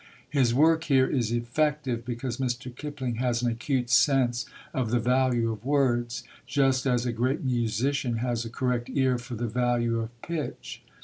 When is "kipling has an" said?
2.75-3.51